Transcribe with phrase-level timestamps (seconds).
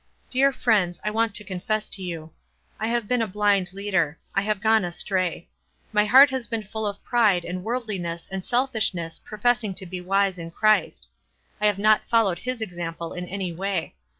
[0.31, 2.31] "Dear friends, I want to confess to you.
[2.79, 4.17] I have been a blind leader.
[4.33, 5.47] I have gone astray.
[5.93, 10.01] My heart has been full of pride and worldliness and self ishness, professing to be
[10.01, 11.07] wise in Christ.
[11.61, 13.93] I have not followed his example in any way.